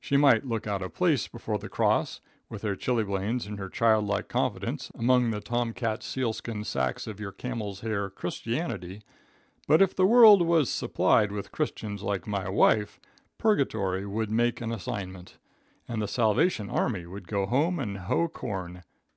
She 0.00 0.16
might 0.16 0.44
look 0.48 0.66
out 0.66 0.82
of 0.82 0.94
place 0.94 1.28
before 1.28 1.56
the 1.56 1.68
cross, 1.68 2.20
with 2.48 2.62
her 2.62 2.74
chilblains 2.74 3.46
and 3.46 3.56
her 3.60 3.68
childlike 3.68 4.26
confidence, 4.26 4.90
among 4.96 5.30
the 5.30 5.40
Tom 5.40 5.74
cat 5.74 6.02
sealskin 6.02 6.64
sacques 6.64 7.06
of 7.06 7.20
your 7.20 7.30
camel's 7.30 7.78
hair 7.82 8.10
Christianity, 8.10 9.02
but 9.68 9.80
if 9.80 9.94
the 9.94 10.06
world 10.06 10.42
was 10.42 10.70
supplied 10.70 11.30
with 11.30 11.52
Christians 11.52 12.02
like 12.02 12.26
my 12.26 12.48
wife, 12.48 12.98
purgatory 13.38 14.04
would 14.04 14.32
make 14.32 14.60
an 14.60 14.72
assignment, 14.72 15.38
and 15.86 16.02
the 16.02 16.08
Salvation 16.08 16.68
Army 16.68 17.06
would 17.06 17.28
go 17.28 17.46
home 17.46 17.78
and 17.78 17.96
hoe 17.96 18.26
corn. 18.26 18.82